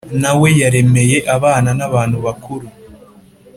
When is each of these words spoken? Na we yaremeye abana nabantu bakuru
Na 0.21 0.31
we 0.39 0.49
yaremeye 0.61 1.17
abana 1.35 1.69
nabantu 1.79 2.17
bakuru 2.25 2.67